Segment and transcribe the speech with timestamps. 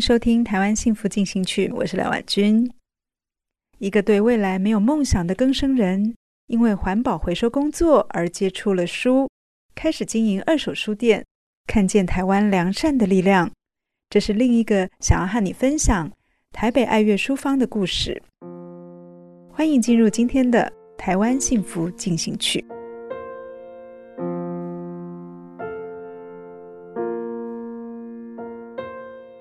[0.00, 2.68] 收听《台湾幸福进行曲》，我是廖婉君。
[3.78, 6.14] 一个对未来没有梦想的更生人，
[6.46, 9.28] 因为环保回收工作而接触了书，
[9.74, 11.24] 开始经营二手书店，
[11.66, 13.50] 看见台湾良善的力量。
[14.08, 16.10] 这是另一个想要和你分享
[16.50, 18.22] 台北爱乐书坊的故事。
[19.52, 22.64] 欢迎进入今天的《台湾幸福进行曲》。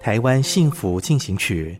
[0.00, 1.76] 台湾幸福进行曲，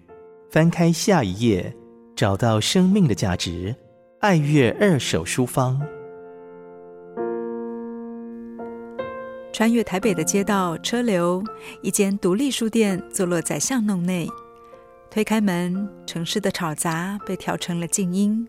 [0.50, 1.72] 翻开下一页，
[2.16, 3.74] 找到生命的价值。
[4.18, 5.80] 爱乐二手书坊，
[9.52, 11.40] 穿越台北的街道车流，
[11.80, 14.28] 一间独立书店坐落在巷弄内。
[15.08, 18.46] 推开门，城市的吵杂被调成了静音，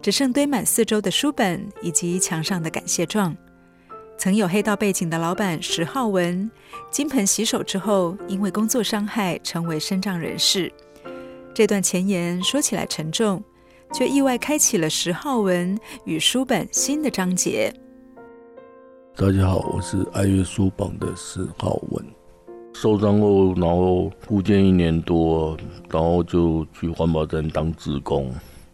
[0.00, 3.36] 只剩堆满四周的书本以及墙上的感谢状。
[4.20, 6.50] 曾有黑道背景的老板石浩文，
[6.90, 10.70] 金盆洗手之后，因为工作伤害成为身障人士。
[11.54, 13.42] 这段前言说起来沉重，
[13.94, 17.72] 却意外开启了石浩文与书本新的章节。
[19.16, 22.04] 大家好，我是爱乐书榜的石浩文。
[22.74, 25.56] 受伤后，然后复健一年多，
[25.88, 28.30] 然后就去环保站当志工，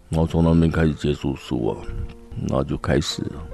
[0.09, 1.79] 然后从那边开始接触书啊，
[2.49, 3.47] 然后就开始了。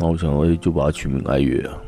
[0.00, 1.78] 那我想，我就把它取名爱乐啊。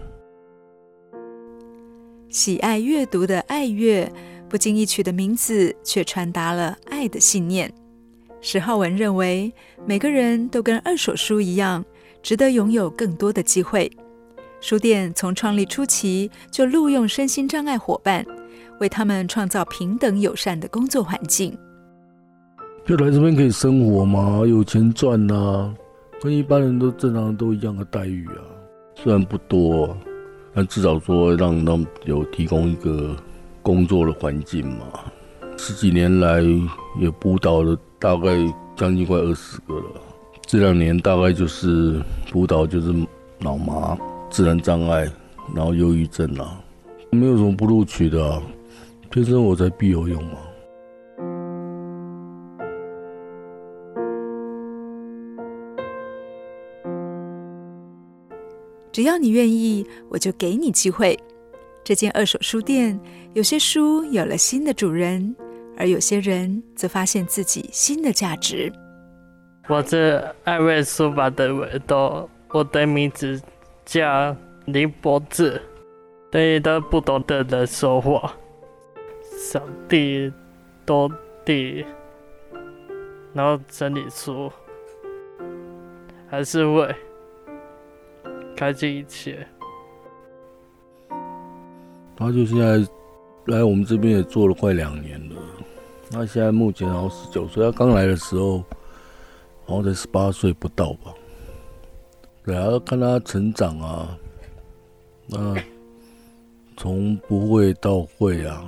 [2.29, 4.07] 喜爱阅读的爱乐，
[4.51, 7.73] 不经意取的名字，却传达了爱的信念。
[8.43, 9.51] 石浩文认为，
[9.87, 11.83] 每个人都跟二手书一样，
[12.23, 13.91] 值得拥有更多的机会。
[14.61, 18.23] 书店从创立初期就录用身心障碍伙伴，
[18.79, 21.57] 为他们创造平等友善的工作环境。
[22.85, 24.43] 就来这边可以生活嘛？
[24.47, 25.75] 有钱赚呐、啊。
[26.23, 28.39] 跟一般人都正常都一样的待遇啊，
[28.95, 29.97] 虽然不多，
[30.55, 33.17] 但至少说让他们有提供一个
[33.61, 34.87] 工作的环境嘛。
[35.59, 36.41] 十几年来
[37.01, 38.37] 也辅导了大概
[38.77, 40.01] 将近快二十个了，
[40.47, 42.01] 这两年大概就是
[42.31, 42.95] 辅导就是
[43.41, 43.99] 脑麻、
[44.31, 45.11] 自然障碍，
[45.53, 46.63] 然后忧郁症啊，
[47.11, 48.41] 没有什么不录取的啊，
[49.11, 50.39] 天生我材必有用嘛。
[58.93, 61.19] 只要你愿意，我就给你机会。
[61.83, 63.01] 这间二手书店，
[63.33, 65.35] 有些书有了新的主人，
[65.79, 68.71] 而有些人则发现自己新的价值。
[69.67, 73.41] 我是爱乐书坊的维多，我的名字
[73.87, 74.37] 叫
[74.67, 75.61] 林博志。
[76.31, 78.35] 对着不懂的人说话，
[79.23, 80.33] 扫地、
[80.87, 81.11] 拖
[81.45, 81.85] 地，
[83.35, 84.51] 然后整理书，
[86.29, 86.95] 还是会。
[88.55, 89.47] 开这一切，
[92.15, 92.79] 他就现在
[93.47, 95.37] 来我们这边也做了快两年了。
[96.11, 98.59] 他现在目前好像十九岁，他刚来的时候
[99.65, 101.13] 好像才十八岁不到吧。
[102.45, 104.17] 对啊，看他成长啊，
[105.27, 105.57] 那
[106.77, 108.65] 从不会到会啊，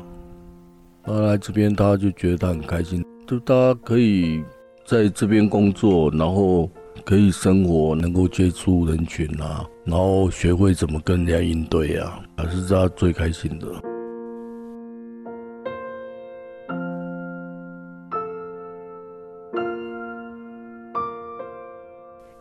[1.05, 4.42] 他来这边他就觉得他很开心，就大家可以
[4.84, 6.69] 在这边工作，然后。
[7.04, 13.68] 可以生活，能够接触人群啊，然后学会怎么跟人家应对啊，还是他最开心的。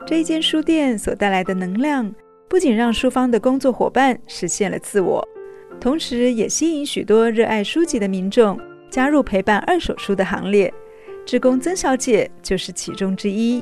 [0.07, 2.13] 这一间书店所带来的能量，
[2.47, 5.27] 不仅让书坊的工作伙伴实现了自我，
[5.81, 8.57] 同时也吸引许多热爱书籍的民众
[8.89, 10.73] 加入陪伴二手书的行列。
[11.25, 13.61] 志工曾小姐就是其中之一。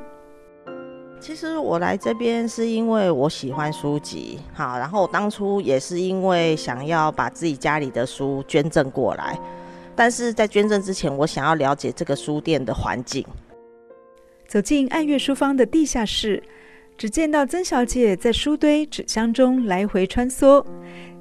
[1.22, 9.40] 其实我来这边是因为我喜欢书籍，好，然后当初也是因为想要把自己家里的书捐赠过来，
[9.96, 13.24] 但是在捐赠之前，我想要了解这个书店的环境。
[14.48, 16.42] 走进爱乐书坊的地下室，
[16.98, 20.66] 只见到曾小姐在书堆纸箱中来回穿梭，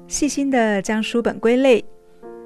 [0.07, 1.85] 细心地将书本归类。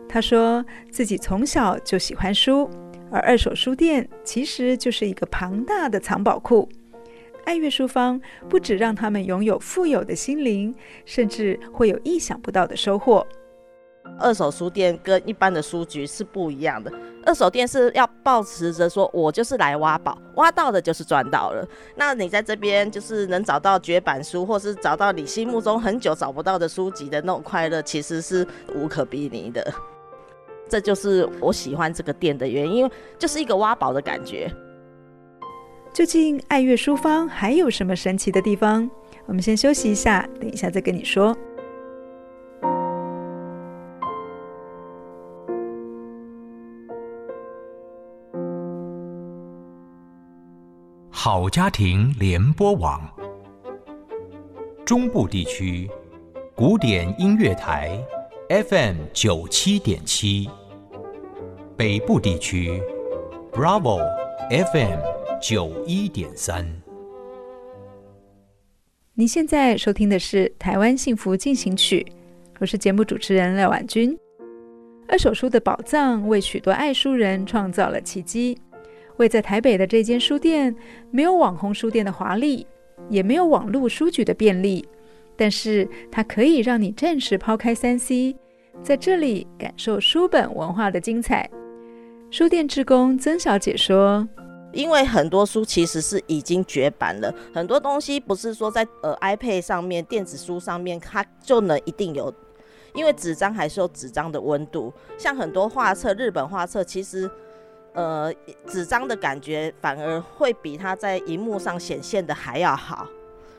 [0.09, 2.69] 她说自己从小就喜欢书，
[3.09, 6.67] 而二手书店其实就是一个庞大的藏宝库。
[7.45, 8.19] 爱乐书坊
[8.49, 10.75] 不止让他们拥有富有的心灵，
[11.05, 13.25] 甚至会有意想不到的收获。
[14.19, 16.91] 二手书店跟一般的书局是不一样的。
[17.25, 21.67] 二手店是要抱持着说，我就是来挖宝，挖到的就是赚到了。
[21.95, 29.73] 那你在这边就是能找到绝版书，或是找到你心目中很久找不到的书籍的那种快乐，其实是无可比拟的。
[30.69, 34.51] 这就是我喜欢这个店的原因，就是一个挖宝的感觉。
[35.95, 38.89] 究竟爱乐书房还有什么神奇的地方？
[39.27, 41.33] 我们先休息一下，等一下再跟你说。
[51.09, 52.99] 好家庭联播网，
[54.85, 55.89] 中部地区
[56.53, 57.97] 古典音乐台
[58.49, 60.49] FM 九七点七，
[61.77, 62.83] 北部地区
[63.53, 64.01] Bravo
[64.49, 64.99] FM
[65.47, 66.65] 九一点三。
[69.13, 72.03] 您现在收听的是《台湾幸福进行曲》，
[72.59, 74.17] 我是节目主持人廖婉君。
[75.07, 78.57] 二手书的宝藏为许多爱书人创造了奇迹。
[79.17, 80.75] 位在台北的这间书店，
[81.11, 82.65] 没有网红书店的华丽，
[83.07, 84.83] 也没有网络书局的便利，
[85.35, 88.35] 但是它可以让你暂时抛开三 C，
[88.81, 91.47] 在这里感受书本文化的精彩。
[92.31, 94.27] 书店志工曾小姐说
[94.75, 102.31] ：“因为很多书其实是已经绝版了，很多东西不是说在呃 iPad 上面、电子书上面它就能一定有，
[102.93, 107.27] 因为纸张还是有纸张的温度，像很多画册，日本画册其实。”
[107.95, 108.29] 呃，
[108.67, 113.07] 纸张的感觉反而会比它在荧幕上显现的还要好，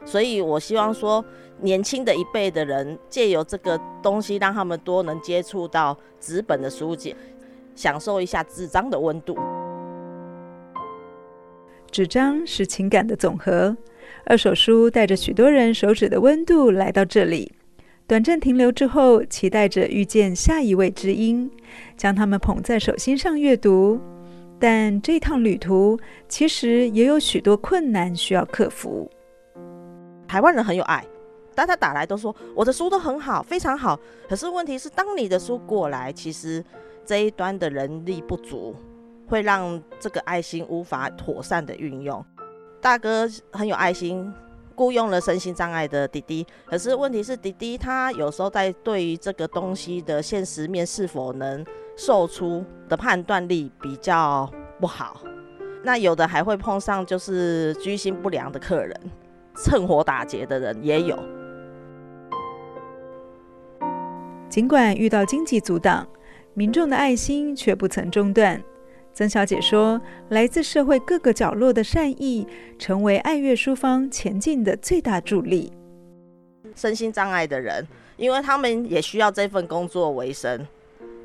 [0.04, 1.24] 所以我希望说，
[1.62, 7.16] 年轻的一辈的人借由这个东西，让他们多能接触到纸本的书籍，
[7.74, 9.38] 享受一下纸张的温度。
[11.90, 13.76] 纸张是情感的总和，
[14.24, 17.52] 二手书带着许多人手指的温度来到这里，
[18.06, 21.50] 短暂停留之后，期待着遇见下一位知音，
[21.96, 24.00] 将他们捧在手心上阅读。
[24.58, 25.98] 但这趟旅途
[26.28, 29.10] 其实也有许多困难需要克服。
[30.26, 31.04] 台湾人很有爱，
[31.54, 34.00] 大家打来都说我的书都很好，非常好。
[34.28, 36.64] 可是问题是，当你的书过来，其实
[37.04, 38.74] 这一端的人力不足，
[39.26, 42.24] 会让这个爱心无法妥善的运用。
[42.80, 44.32] 大哥很有爱心，
[44.74, 51.64] 雇佣了身心障碍的弟弟，可是问题是，弟弟他有时候在对于这个东西的现实面是否能。
[51.98, 54.46] 售出的判断力比较
[54.78, 55.22] 不好，
[55.82, 58.94] 那有的还会碰上就是居心不良的客人，
[59.64, 61.18] 趁火打劫的人也有。
[64.50, 66.06] 尽管遇到经济阻挡，
[66.52, 68.62] 民众的爱心却不曾中断。
[69.16, 69.98] 曾小姐说
[70.28, 72.46] ：“来自社会各个角落的善意，
[72.78, 75.72] 成为爱乐书坊前进的最大助力。”
[76.76, 77.82] 身心障碍的人，
[78.18, 80.66] 因为他们也需要这份工作为生。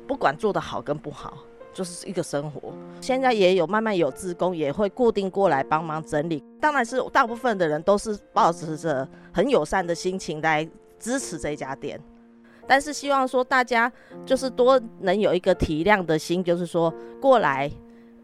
[0.08, 1.36] 不管做得好跟不好，
[1.74, 2.72] 就是一个生活。
[3.02, 6.42] 现在也有慢慢有志工，也会固定过来帮忙整理。
[6.58, 10.66] 当然是大部分的人都是抱持着很友善的心情来
[10.98, 12.00] 支持这家店。
[12.64, 13.92] 但是希望说大家
[14.24, 17.70] 就是多能有一个体谅的心，就是说过来，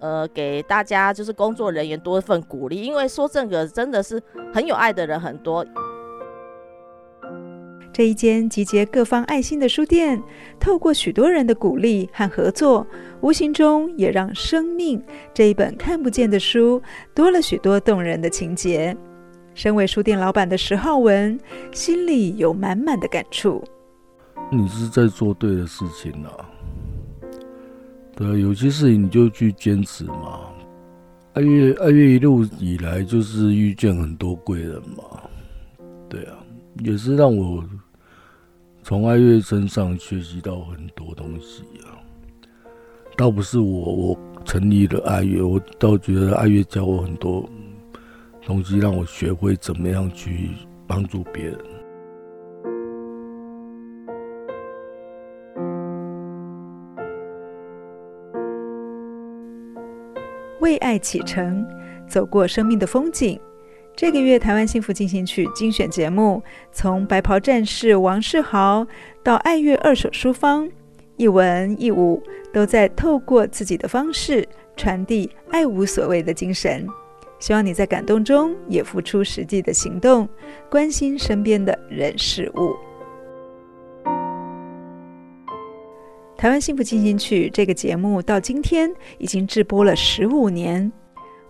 [0.00, 2.83] 呃，给大家就是工作人员多一份鼓励。
[2.83, 5.64] 因为说这个真的是很有爱的人很多。
[7.93, 10.23] 这一间集结各方爱心的书店，
[10.61, 12.87] 透过许多人的鼓励和合作，
[13.23, 15.00] 无形中也让《生命》
[15.35, 16.81] 这一本看不见的书
[17.12, 18.97] 多了许多动人的情节。
[19.52, 21.37] 身为书店老板的石浩文，
[21.73, 23.64] 心里有满满的感触。
[24.52, 26.49] 你是在做对的事情啊，
[28.18, 30.40] 对，有些事情你就去坚持嘛。
[31.34, 35.22] 爱乐爱乐一路以来就是遇见很多贵人嘛，
[36.08, 36.37] 对啊，
[36.82, 37.62] 也是让我。
[38.82, 41.94] 从爱乐身上学习到很多东西啊，
[43.16, 47.48] 倒不是我我成立了爱乐，我倒觉得爱乐教我很多
[48.44, 50.48] 东西，让我学会怎么样去
[50.88, 51.58] 帮助别人。
[60.60, 61.66] 为爱启程，
[62.06, 63.38] 走过生命的风景。
[63.96, 68.86] 这个月台湾幸福进行曲精选节目，从白袍战士王世豪
[69.22, 70.70] 到爱乐二手书坊，
[71.16, 72.22] 一文一武
[72.52, 74.46] 都在透过自己的方式
[74.76, 76.86] 传递爱无所谓的精神。
[77.40, 80.28] 希望你在感动中也付出实际的行动，
[80.70, 82.88] 关心身边的人事物。
[86.38, 90.92] 台湾幸福进行曲这个节目到今天已经直播了十五年，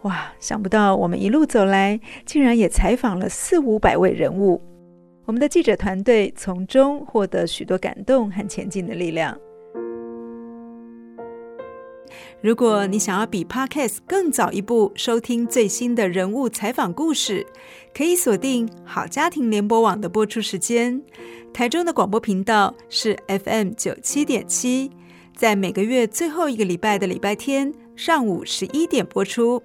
[0.00, 0.32] 哇！
[0.40, 4.58] 想不到我们一路走来，竟然也采访了四五百位人物。
[5.26, 9.38] 我们的记者团队从中获得许多感动和前进的力量。
[12.40, 17.44] 如果你想要比 Podcast 更早一步收听最新的人物采访故事，
[17.92, 21.02] 可以锁定好家庭联播网的播出时间。
[21.52, 24.88] 台中的广播频道是 FM 九七点七，
[25.36, 29.60] 在每个月最后一个礼拜的礼拜天上午十一点播出。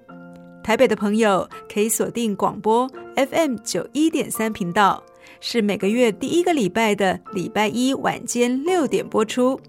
[0.64, 5.00] 台北的朋友可以锁定广播 FM 九一点三频道，
[5.40, 9.60] 是每个月第一个礼拜的礼拜一晚间六点播出。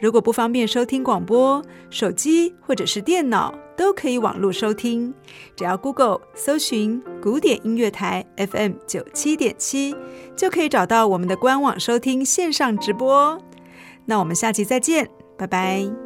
[0.00, 5.12] 如果不方便收听广播，手机或者是电脑都可以网络收听，
[5.56, 9.96] 只要 Google 搜寻古典音乐台 FM 九七点七，
[10.36, 13.38] 就可以找到我们的官网收听线上直播。
[14.04, 16.05] 那我们下期再见，拜拜。